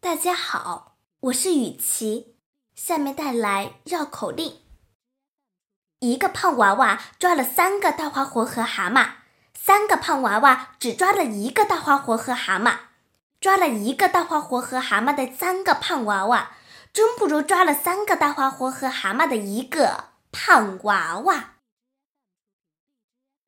[0.00, 2.36] 大家好，我是雨琪，
[2.72, 4.60] 下面带来绕口令。
[5.98, 9.14] 一个胖娃娃抓了三个大花活和蛤蟆，
[9.52, 12.76] 三个胖娃娃只抓了一个大花活和蛤蟆。
[13.40, 16.52] 抓了一个大花活和蛤蟆的三个胖娃娃，
[16.92, 21.54] 真不如抓了三个大花活和蛤蟆的一个胖娃娃。